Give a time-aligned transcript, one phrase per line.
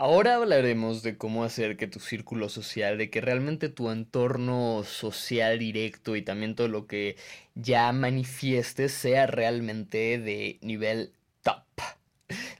[0.00, 5.58] Ahora hablaremos de cómo hacer que tu círculo social, de que realmente tu entorno social
[5.58, 7.16] directo y también todo lo que
[7.56, 11.64] ya manifiestes sea realmente de nivel top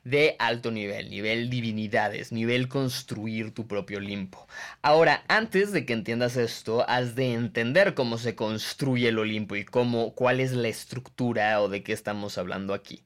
[0.05, 4.49] de alto nivel, nivel divinidades, nivel construir tu propio Olimpo.
[4.83, 9.65] Ahora, antes de que entiendas esto, has de entender cómo se construye el Olimpo y
[9.65, 13.03] cómo, cuál es la estructura o de qué estamos hablando aquí.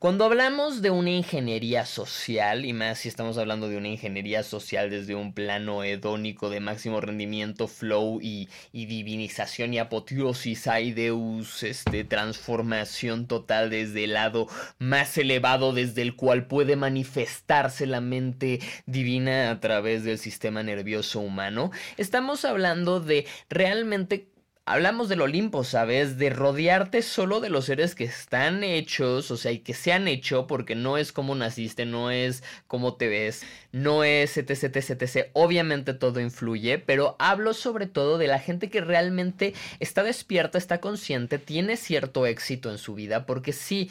[0.00, 4.88] Cuando hablamos de una ingeniería social, y más si estamos hablando de una ingeniería social
[4.88, 13.26] desde un plano hedónico de máximo rendimiento, flow y, divinización y apoteosis, deus, este, transformación
[13.26, 14.46] total desde el lado
[14.78, 21.20] más elevado desde el cual puede manifestarse la mente divina a través del sistema nervioso
[21.20, 24.30] humano, estamos hablando de realmente
[24.66, 26.16] hablamos del Olimpo, ¿sabes?
[26.18, 30.06] De rodearte solo de los seres que están hechos, o sea, y que se han
[30.08, 33.42] hecho, porque no es como naciste, no es como te ves,
[33.72, 35.30] no es etc, etc, etc.
[35.32, 40.80] Obviamente todo influye, pero hablo sobre todo de la gente que realmente está despierta, está
[40.80, 43.90] consciente, tiene cierto éxito en su vida, porque sí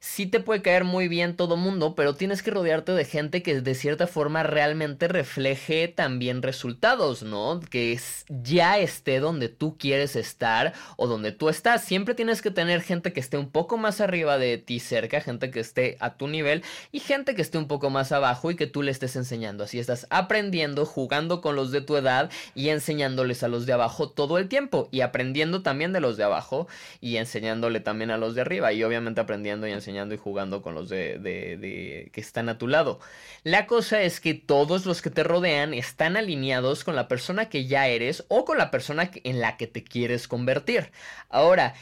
[0.00, 3.60] sí te puede caer muy bien todo mundo, pero tienes que rodearte de gente que
[3.60, 7.60] de cierta forma realmente refleje también resultados, ¿no?
[7.60, 11.84] Que ya esté donde tú quieres estar o donde tú estás.
[11.84, 15.50] Siempre tienes que tener gente que esté un poco más arriba de ti cerca, gente
[15.50, 16.62] que esté a tu nivel
[16.92, 19.64] y gente que esté un poco más abajo y que tú le estés enseñando.
[19.64, 24.10] Así estás aprendiendo, jugando con los de tu edad y enseñándoles a los de abajo
[24.10, 26.68] todo el tiempo y aprendiendo también de los de abajo
[27.00, 30.74] y enseñándole también a los de arriba y obviamente aprendiendo y enseñando y jugando con
[30.74, 33.00] los de, de, que están a tu lado.
[33.42, 37.66] La cosa es que todos los que te rodean están alineados con la persona que
[37.66, 40.90] ya eres o con la persona en la que te quieres convertir.
[41.28, 41.74] Ahora,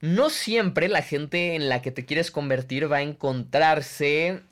[0.00, 4.42] no siempre la gente en la que te quieres convertir va a encontrarse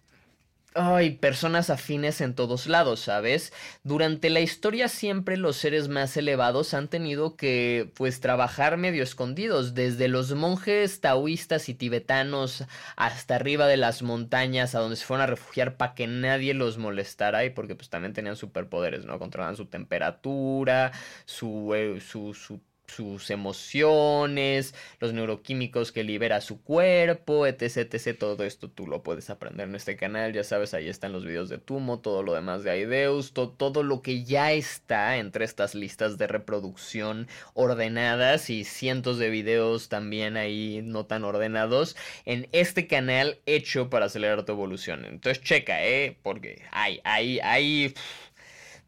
[0.75, 3.53] Ay, personas afines en todos lados, ¿sabes?
[3.83, 9.75] Durante la historia siempre los seres más elevados han tenido que, pues, trabajar medio escondidos,
[9.75, 12.65] desde los monjes taoístas y tibetanos
[12.97, 16.77] hasta arriba de las montañas a donde se fueron a refugiar para que nadie los
[16.79, 19.19] molestara y porque pues también tenían superpoderes, ¿no?
[19.19, 20.93] Controlaban su temperatura,
[21.25, 28.19] su, eh, su, su sus emociones, los neuroquímicos que libera su cuerpo, etc, etc.
[28.19, 31.49] Todo esto tú lo puedes aprender en este canal, ya sabes, ahí están los videos
[31.49, 36.19] de Tumo, todo lo demás de Aideus, todo lo que ya está entre estas listas
[36.19, 43.39] de reproducción ordenadas y cientos de videos también ahí no tan ordenados en este canal
[43.47, 45.05] hecho para acelerar tu evolución.
[45.05, 47.95] Entonces checa, eh, porque hay, hay, hay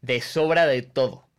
[0.01, 1.30] de sobra de todo.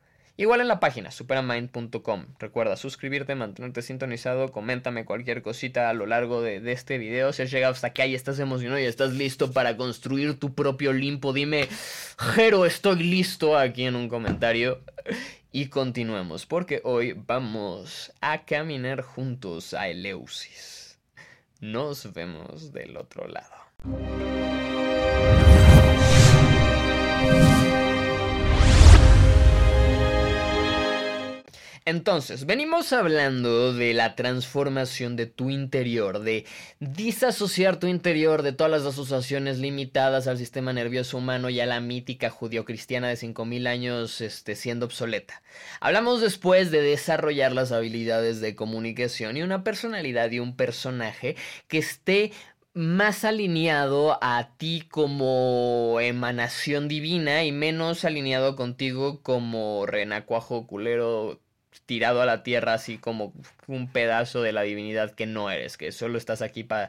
[0.43, 2.27] Igual en la página superamind.com.
[2.41, 7.33] Recuerda suscribirte, mantenerte sintonizado, coméntame cualquier cosita a lo largo de, este video.
[7.33, 10.91] Si has llegado hasta acá y estás emocionado y estás listo para construir tu propio
[10.91, 11.69] Olimpo, dime,
[12.19, 14.81] Jero, estoy listo aquí en un comentario.
[15.53, 20.99] Y continuemos, porque hoy vamos a caminar juntos a Eleusis.
[21.61, 23.55] Nos vemos del otro lado.
[31.85, 36.47] Entonces, venimos hablando de la transformación de tu interior, de
[36.79, 41.81] disasociar tu interior de todas las asociaciones limitadas al sistema nervioso humano y a la
[41.81, 45.43] mítica judio-cristiana de 5000 años este, siendo obsoleta.
[45.81, 51.35] Hablamos después de desarrollar las habilidades de comunicación y una personalidad y un personaje
[51.67, 52.31] que esté
[52.75, 61.42] más alineado a ti como emanación divina y menos alineado contigo como renacuajo culero
[61.93, 63.35] tirado a la tierra así como
[63.67, 66.89] un pedazo de la divinidad que no eres, que solo estás aquí para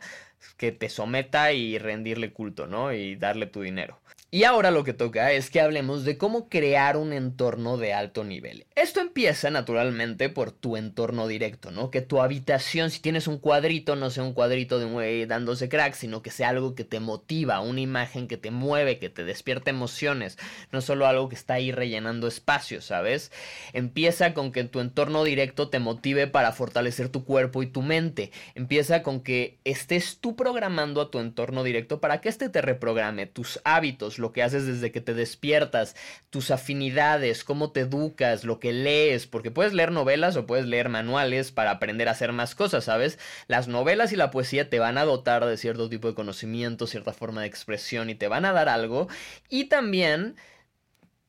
[0.56, 2.94] que te someta y rendirle culto, ¿no?
[2.94, 4.00] Y darle tu dinero.
[4.34, 8.24] Y ahora lo que toca es que hablemos de cómo crear un entorno de alto
[8.24, 8.66] nivel.
[8.74, 11.92] Esto empieza naturalmente por tu entorno directo, ¿no?
[11.92, 15.70] Que tu habitación, si tienes un cuadrito, no sea un cuadrito de un güey dándose
[15.70, 19.24] crack, sino que sea algo que te motiva, una imagen que te mueve, que te
[19.24, 20.40] despierta emociones,
[20.72, 23.32] no solo algo que está ahí rellenando espacio, ¿sabes?
[23.72, 28.32] Empieza con que tu entorno directo te motive para fortalecer tu cuerpo y tu mente.
[28.56, 33.28] Empieza con que estés tú programando a tu entorno directo para que éste te reprograme
[33.28, 35.96] tus hábitos, lo que haces desde que te despiertas,
[36.32, 40.90] tus afinidades, cómo te educas, lo que lees, porque puedes leer novelas o puedes leer
[40.90, 43.20] manuales para aprender a hacer más cosas, ¿sabes?
[43.48, 47.14] Las novelas y la poesía te van a dotar de cierto tipo de conocimiento, cierta
[47.14, 49.08] forma de expresión y te van a dar algo.
[49.50, 50.36] Y también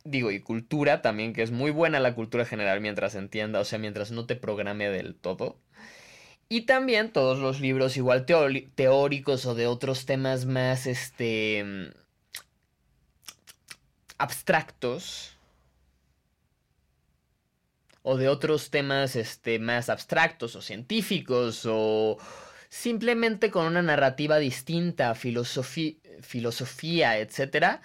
[0.04, 3.78] digo, y cultura también, que es muy buena la cultura general mientras entienda, o sea,
[3.78, 5.58] mientras no te programe del todo.
[6.48, 11.92] Y también todos los libros igual teóricos o de otros temas más, este,
[14.24, 15.36] abstractos
[18.02, 22.18] o de otros temas este, más abstractos o científicos o
[22.68, 27.80] simplemente con una narrativa distinta, filosofía, etc.,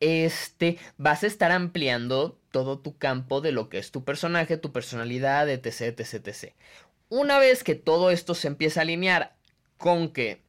[0.00, 4.72] este, vas a estar ampliando todo tu campo de lo que es tu personaje, tu
[4.72, 6.54] personalidad, etc, etc, etc.
[7.08, 9.36] Una vez que todo esto se empieza a alinear
[9.76, 10.42] con que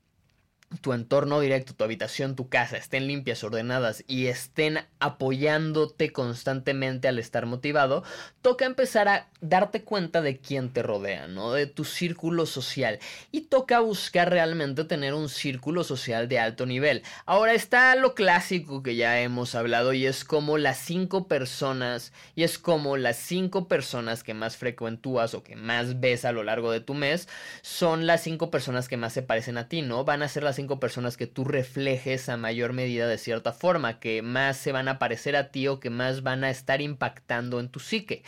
[0.81, 7.17] tu entorno directo, tu habitación, tu casa estén limpias, ordenadas y estén apoyándote constantemente al
[7.17, 8.03] estar motivado,
[8.41, 11.53] toca empezar a darte cuenta de quién te rodea, ¿no?
[11.53, 12.99] De tu círculo social.
[13.31, 17.03] Y toca buscar realmente tener un círculo social de alto nivel.
[17.25, 22.43] Ahora está lo clásico que ya hemos hablado y es como las cinco personas, y
[22.43, 26.71] es como las cinco personas que más frecuentúas o que más ves a lo largo
[26.71, 27.27] de tu mes,
[27.61, 30.03] son las cinco personas que más se parecen a ti, ¿no?
[30.05, 34.01] Van a ser las cinco personas que tú reflejes a mayor medida de cierta forma,
[34.01, 37.61] que más se van a parecer a ti o que más van a estar impactando
[37.61, 38.23] en tu psique.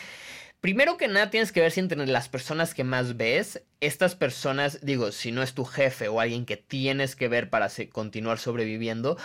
[0.62, 4.80] Primero que nada tienes que ver si entre las personas que más ves, estas personas,
[4.82, 9.18] digo, si no es tu jefe o alguien que tienes que ver para continuar sobreviviendo,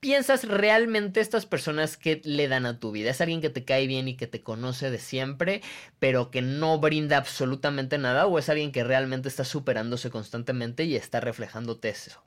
[0.00, 3.10] piensas realmente estas personas que le dan a tu vida?
[3.10, 5.62] ¿Es alguien que te cae bien y que te conoce de siempre,
[5.98, 8.26] pero que no brinda absolutamente nada?
[8.26, 12.22] ¿O es alguien que realmente está superándose constantemente y está reflejándote eso?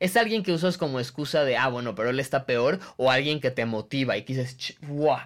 [0.00, 2.80] ¿Es alguien que usas como excusa de, ah, bueno, pero él está peor?
[2.96, 4.76] ¿O alguien que te motiva y que dices,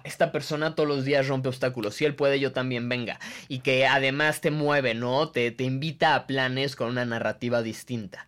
[0.03, 3.17] esta persona todos los días rompe obstáculos, si él puede, yo también venga?
[3.47, 5.29] Y que además te mueve, ¿no?
[5.29, 8.27] Te, te invita a planes con una narrativa distinta.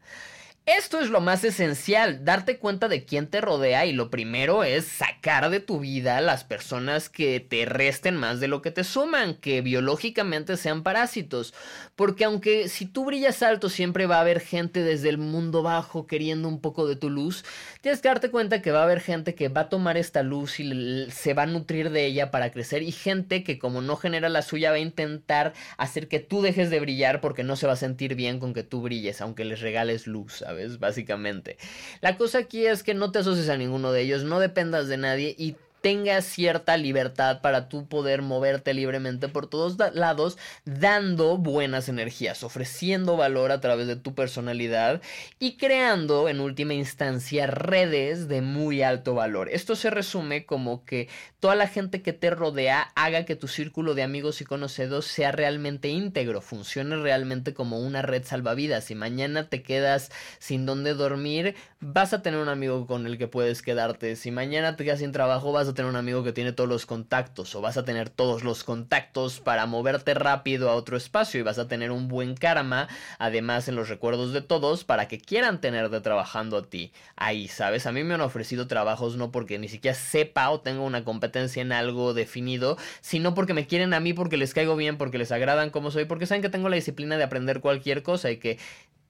[0.68, 4.84] Esto es lo más esencial, darte cuenta de quién te rodea y lo primero es
[4.84, 9.36] sacar de tu vida las personas que te resten más de lo que te suman,
[9.36, 11.54] que biológicamente sean parásitos.
[11.96, 16.06] Porque aunque si tú brillas alto siempre va a haber gente desde el mundo bajo
[16.06, 17.46] queriendo un poco de tu luz,
[17.80, 20.60] tienes que darte cuenta que va a haber gente que va a tomar esta luz
[20.60, 24.28] y se va a nutrir de ella para crecer y gente que como no genera
[24.28, 27.74] la suya va a intentar hacer que tú dejes de brillar porque no se va
[27.74, 30.44] a sentir bien con que tú brilles, aunque les regales luz.
[30.80, 31.58] Básicamente.
[32.02, 34.98] La cosa aquí es que no te asocies a ninguno de ellos, no dependas de
[34.98, 41.90] nadie y tengas cierta libertad para tú poder moverte libremente por todos lados, dando buenas
[41.90, 45.02] energías, ofreciendo valor a través de tu personalidad
[45.40, 49.50] y creando en última instancia redes de muy alto valor.
[49.50, 51.10] Esto se resume como que
[51.40, 55.32] toda la gente que te rodea haga que tu círculo de amigos y conocidos sea
[55.32, 58.86] realmente íntegro, funcione realmente como una red salvavidas.
[58.86, 63.28] Si mañana te quedas sin dónde dormir, vas a tener un amigo con el que
[63.28, 64.16] puedes quedarte.
[64.16, 66.86] Si mañana te quedas sin trabajo, vas a tener un amigo que tiene todos los
[66.86, 71.44] contactos o vas a tener todos los contactos para moverte rápido a otro espacio y
[71.44, 72.88] vas a tener un buen karma,
[73.20, 76.92] además en los recuerdos de todos, para que quieran tenerte trabajando a ti.
[77.16, 77.86] Ahí, ¿sabes?
[77.86, 81.62] A mí me han ofrecido trabajos no porque ni siquiera sepa o tenga una competencia
[81.62, 85.32] en algo definido, sino porque me quieren a mí, porque les caigo bien, porque les
[85.32, 88.58] agradan como soy, porque saben que tengo la disciplina de aprender cualquier cosa y que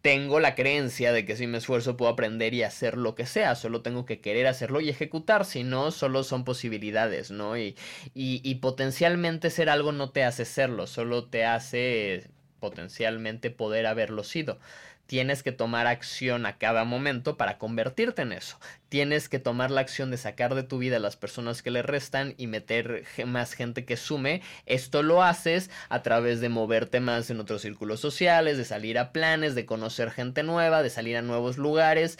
[0.07, 3.55] tengo la creencia de que si me esfuerzo puedo aprender y hacer lo que sea,
[3.55, 7.57] solo tengo que querer hacerlo y ejecutar, si no, solo son posibilidades, ¿no?
[7.57, 7.75] Y,
[8.13, 12.29] y, potencialmente ser algo no te hace serlo, solo te hace
[12.61, 14.59] potencialmente poder haberlo sido
[15.07, 18.59] tienes que tomar acción a cada momento para convertirte en eso.
[18.89, 21.81] Tienes que tomar la acción de sacar de tu vida a las personas que le
[21.81, 24.41] restan y meter más gente que sume.
[24.65, 29.13] Esto lo haces a través de moverte más en otros círculos sociales, de salir a
[29.13, 32.19] planes, de conocer gente nueva, de salir a nuevos lugares.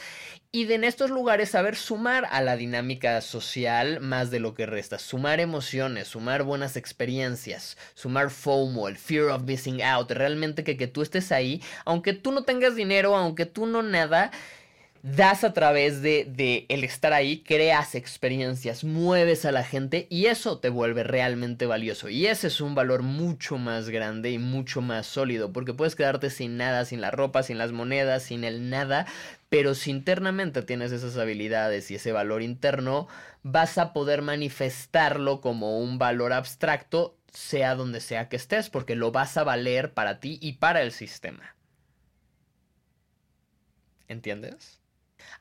[0.52, 4.68] Y de en estos lugares saber sumar a la dinámica social más de lo que
[4.68, 10.78] resta, sumar emociones, sumar buenas experiencias, sumar FOMO, el fear of missing out, realmente que,
[10.78, 14.30] que tú estés ahí, aunque tú no tengas dinero, aunque tú no nada,
[15.16, 20.26] das a través de, de, el estar ahí, creas experiencias, mueves a la gente y
[20.26, 22.10] eso te vuelve realmente valioso.
[22.10, 26.30] Y ese es un valor mucho más grande y mucho más sólido, porque puedes quedarte
[26.30, 29.06] sin nada, sin la ropa, sin las monedas, sin el nada,
[29.48, 33.08] pero si internamente tienes esas habilidades y ese valor interno,
[33.44, 39.14] vas a poder manifestarlo como un valor abstracto, sea donde sea que estés, porque lo
[39.14, 41.56] vas a valer para ti y para el sistema.
[44.10, 44.82] ¿Entiendes?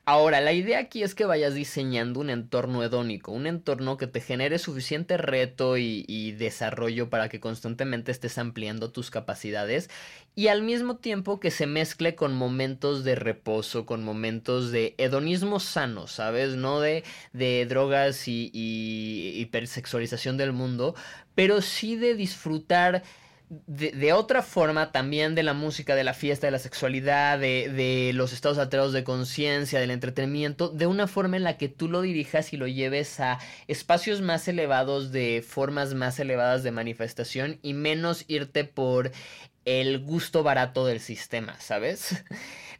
[0.05, 4.21] Ahora, la idea aquí es que vayas diseñando un entorno hedónico, un entorno que te
[4.21, 9.89] genere suficiente reto y, desarrollo para que constantemente estés ampliando tus capacidades
[10.35, 15.59] y al mismo tiempo que se mezcle con momentos de reposo, con momentos de hedonismo
[15.59, 16.55] sano, ¿sabes?
[16.55, 17.03] No de,
[17.67, 20.95] drogas y, y hipersexualización del mundo,
[21.35, 23.03] pero sí de disfrutar
[23.49, 28.11] de, otra forma también de la música, de la fiesta, de la sexualidad, de, de
[28.13, 32.01] los estados alterados de conciencia, del entretenimiento, de una forma en la que tú lo
[32.01, 37.73] dirijas y lo lleves a espacios más elevados, de formas más elevadas de manifestación y
[37.73, 39.11] menos irte por
[39.63, 42.23] el gusto barato del sistema, ¿sabes?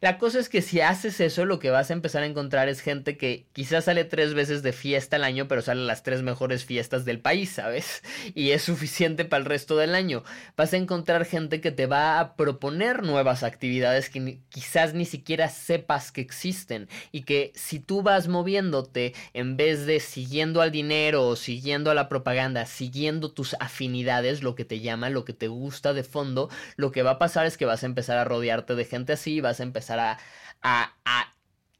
[0.00, 2.80] La cosa es que si haces eso, lo que vas a empezar a encontrar es
[2.80, 6.22] gente que quizás sale tres veces de fiesta al año, pero sale a las tres
[6.22, 8.02] mejores fiestas del país, ¿sabes?
[8.34, 10.22] Y es suficiente para el resto del año.
[10.56, 15.48] Vas a encontrar gente que te va a proponer nuevas actividades que quizás ni siquiera
[15.48, 21.26] sepas que existen y que si tú vas moviéndote en vez de siguiendo al dinero
[21.26, 25.48] o siguiendo a la propaganda, siguiendo tus afinidades, lo que te llama, lo que te
[25.48, 28.76] gusta de fondo, lo que va a pasar es que vas a empezar a rodearte
[28.76, 30.18] de gente así y vas a empezar a,
[30.62, 30.92] a,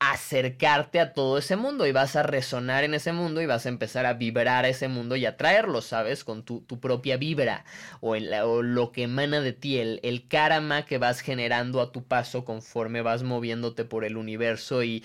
[0.00, 3.68] acercarte a todo ese mundo y vas a resonar en ese mundo y vas a
[3.68, 6.22] empezar a vibrar a ese mundo y atraerlo, ¿sabes?
[6.22, 7.64] Con tu, propia vibra
[8.00, 12.44] o, lo que emana de ti, el, el karma que vas generando a tu paso
[12.44, 15.02] conforme vas moviéndote por el universo y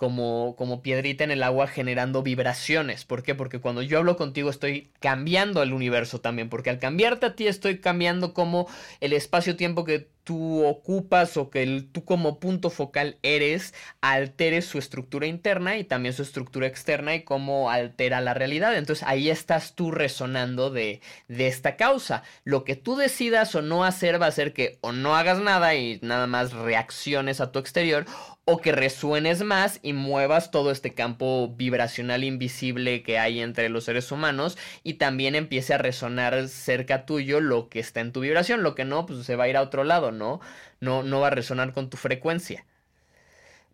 [0.00, 3.04] como, como piedrita en el agua generando vibraciones.
[3.04, 3.34] ¿Por qué?
[3.34, 7.46] Porque cuando yo hablo contigo estoy cambiando el universo también, porque al cambiarte a ti
[7.46, 8.66] estoy cambiando como
[9.00, 15.26] el espacio-tiempo que tú ocupas o que tú como punto focal eres alteres su estructura
[15.26, 18.76] interna y también su estructura externa y cómo altera la realidad.
[18.76, 22.22] Entonces ahí estás tú resonando de, esta causa.
[22.44, 25.74] Lo que tú decidas o no hacer va a ser que o no hagas nada
[25.74, 28.06] y nada más reacciones a tu exterior
[28.44, 33.84] o que resuenes más y muevas todo este campo vibracional invisible que hay entre los
[33.84, 38.62] seres humanos y también empiece a resonar cerca tuyo lo que está en tu vibración,
[38.62, 40.10] lo que no, pues se va a ir a otro lado.
[40.20, 42.66] No, no va a resonar con tu frecuencia.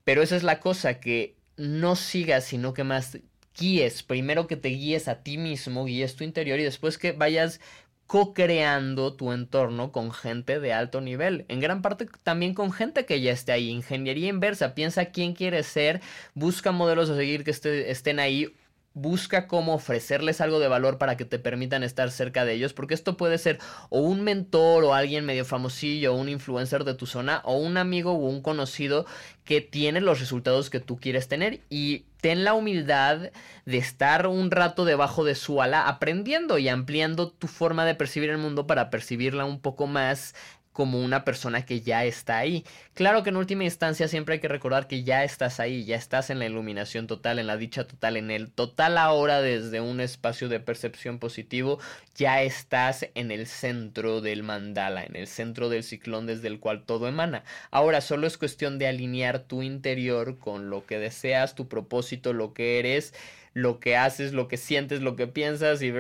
[0.05, 3.19] Pero esa es la cosa, que no sigas, sino que más
[3.59, 7.61] guíes, primero que te guíes a ti mismo, guíes tu interior y después que vayas
[8.07, 11.45] co-creando tu entorno con gente de alto nivel.
[11.49, 13.69] En gran parte también con gente que ya esté ahí.
[13.69, 14.75] Ingeniería inversa.
[14.75, 16.01] Piensa quién quieres ser.
[16.35, 18.55] Busca modelos a seguir que estén ahí
[18.97, 22.95] busca cómo ofrecerles algo de valor para que te permitan estar cerca de ellos, porque
[22.95, 23.59] esto puede ser
[23.91, 27.77] o un mentor o alguien medio famosillo o un influencer de tu zona o un
[27.77, 29.05] amigo o un conocido
[29.45, 31.61] que tiene los resultados que tú quieres tener.
[31.69, 33.31] Y ten la humildad
[33.67, 38.31] de estar un rato debajo de su ala aprendiendo y ampliando tu forma de percibir
[38.31, 40.35] el mundo para percibirla un poco más
[40.77, 42.63] como una persona que ya está ahí.
[42.93, 46.29] Claro que en última instancia siempre hay que recordar que ya estás ahí, ya estás
[46.29, 50.51] en la iluminación total, en la dicha total, en el total ahora desde un espacio
[50.51, 51.79] de percepción positivo,
[52.15, 56.83] ya estás en el centro del mandala, en el centro del ciclón desde el cual
[56.85, 57.43] todo emana.
[57.71, 62.53] Ahora solo es cuestión de alinear tu interior con lo que deseas, tu propósito, lo
[62.53, 63.15] que eres
[63.55, 65.91] lo que haces, lo que sientes, lo que piensas y,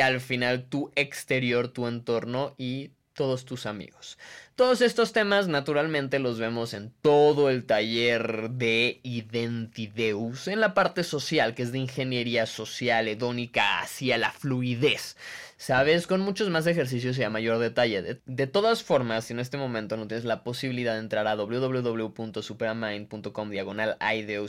[0.00, 4.16] al final tu exterior, tu entorno y todos tus amigos.
[4.54, 11.02] Todos estos temas naturalmente los vemos en todo el taller de Identideus, en la parte
[11.02, 15.16] social, que es de ingeniería social hedónica hacia la fluidez.
[15.56, 16.06] ¿Sabes?
[16.06, 18.20] Con muchos más ejercicios y a mayor detalle.
[18.24, 23.50] De, todas formas, si en este momento no tienes la posibilidad de entrar a www.superamind.com
[23.50, 23.96] diagonal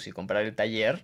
[0.05, 1.03] y comprar el taller,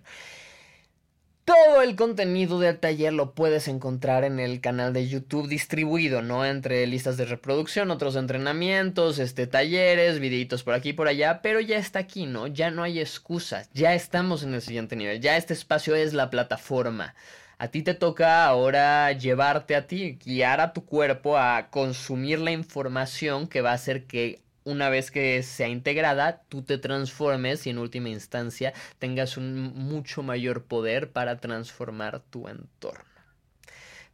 [1.46, 6.44] todo el contenido del taller lo puedes encontrar en el canal de YouTube distribuido, ¿no?
[6.44, 11.60] Entre listas de reproducción, otros entrenamientos, este, talleres, videitos por aquí y por allá, pero
[11.60, 12.48] ya está aquí, ¿no?
[12.48, 16.30] Ya no hay excusas, ya estamos en el siguiente nivel, ya este espacio es la
[16.30, 17.14] plataforma.
[17.58, 22.50] A ti te toca ahora llevarte a ti, guiar a tu cuerpo a consumir la
[22.50, 27.70] información que va a hacer que una vez que sea integrada, tú te transformes y
[27.70, 33.04] en última instancia tengas un mucho mayor poder para transformar tu entorno.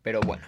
[0.03, 0.47] Pero bueno,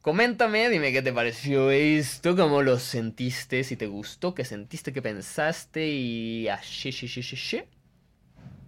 [0.00, 5.02] coméntame, dime qué te pareció esto, cómo lo sentiste, si te gustó, qué sentiste, qué
[5.02, 7.62] pensaste y así, sí, sí, sí.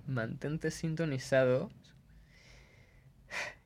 [0.08, 1.70] Mantente sintonizado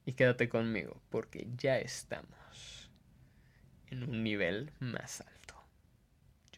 [0.04, 2.90] y quédate conmigo porque ya estamos
[3.90, 5.35] en un nivel más alto.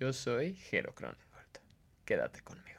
[0.01, 1.61] Yo soy Jero Cronenberg.
[2.05, 2.78] Quédate conmigo.